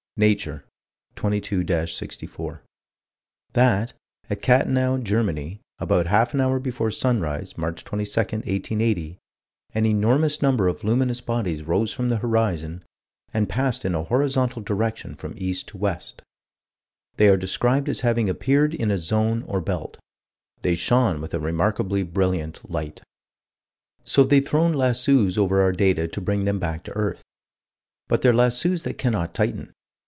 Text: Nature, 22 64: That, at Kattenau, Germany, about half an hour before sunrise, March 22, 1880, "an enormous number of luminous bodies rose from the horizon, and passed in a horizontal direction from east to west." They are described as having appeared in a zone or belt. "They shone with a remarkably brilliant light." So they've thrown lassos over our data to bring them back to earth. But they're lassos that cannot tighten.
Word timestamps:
Nature, 0.17 0.65
22 1.15 1.63
64: 1.87 2.61
That, 3.53 3.93
at 4.29 4.41
Kattenau, 4.41 5.01
Germany, 5.01 5.61
about 5.79 6.07
half 6.07 6.33
an 6.33 6.41
hour 6.41 6.59
before 6.59 6.91
sunrise, 6.91 7.57
March 7.57 7.83
22, 7.85 8.19
1880, 8.19 9.17
"an 9.73 9.85
enormous 9.85 10.39
number 10.41 10.67
of 10.67 10.83
luminous 10.83 11.21
bodies 11.21 11.63
rose 11.63 11.91
from 11.93 12.09
the 12.09 12.17
horizon, 12.17 12.83
and 13.33 13.47
passed 13.49 13.85
in 13.85 13.95
a 13.95 14.03
horizontal 14.03 14.61
direction 14.61 15.15
from 15.15 15.33
east 15.37 15.69
to 15.69 15.77
west." 15.77 16.21
They 17.15 17.27
are 17.29 17.37
described 17.37 17.87
as 17.89 18.01
having 18.01 18.29
appeared 18.29 18.73
in 18.75 18.91
a 18.91 18.97
zone 18.99 19.43
or 19.47 19.61
belt. 19.61 19.97
"They 20.61 20.75
shone 20.75 21.21
with 21.21 21.33
a 21.33 21.39
remarkably 21.39 22.03
brilliant 22.03 22.69
light." 22.69 23.01
So 24.03 24.23
they've 24.25 24.45
thrown 24.47 24.73
lassos 24.73 25.37
over 25.37 25.61
our 25.61 25.71
data 25.71 26.07
to 26.09 26.21
bring 26.21 26.43
them 26.43 26.59
back 26.59 26.83
to 26.83 26.91
earth. 26.97 27.23
But 28.09 28.21
they're 28.21 28.33
lassos 28.33 28.83
that 28.83 28.97
cannot 28.99 29.33
tighten. 29.33 29.71